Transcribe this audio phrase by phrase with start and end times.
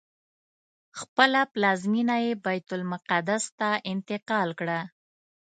[0.99, 4.79] خپله پلازمینه یې بیت المقدس ته انتقال کړه.